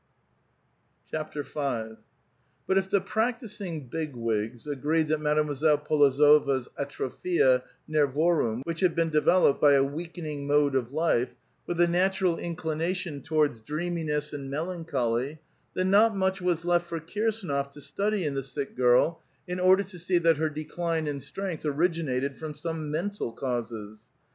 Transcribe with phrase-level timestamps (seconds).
[1.11, 1.89] \ 408 A VITAL QUESTION.
[1.95, 2.01] V.
[2.65, 9.11] But if the practising Big Wigs agreed that Mademoiselle P61ozova'8 atrophia uercorum^ which had been
[9.11, 11.35] developed by a weakening mode of life,
[11.67, 15.39] with the natm'al inclination towaixls dreaminess and melancholy,
[15.75, 19.83] then not mach was left for Kirsdnof to study in the sick girl in order
[19.83, 24.07] to see that her decline in strength originated from some mental causes.